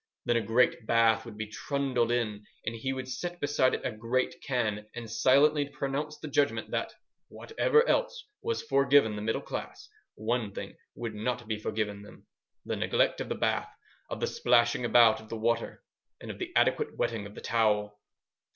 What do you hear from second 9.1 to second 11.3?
the middle class, one thing would